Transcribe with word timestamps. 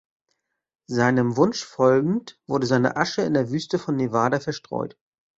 Seinem 0.87 1.37
Wunsch 1.37 1.63
folgend, 1.63 2.39
wurde 2.47 2.65
seine 2.65 2.97
Asche 2.97 3.21
in 3.21 3.35
der 3.35 3.51
Wüste 3.51 3.77
von 3.77 3.95
Nevada 3.97 4.39
verstreut. 4.39 4.97